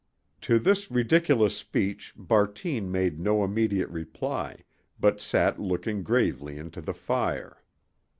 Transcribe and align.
To 0.49 0.57
this 0.57 0.89
ridiculous 0.89 1.55
speech 1.55 2.15
Bartine 2.17 2.91
made 2.91 3.19
no 3.19 3.43
immediate 3.43 3.87
reply, 3.89 4.63
but 4.99 5.21
sat 5.21 5.59
looking 5.59 6.01
gravely 6.01 6.57
into 6.57 6.81
the 6.81 6.95
fire. 6.95 7.61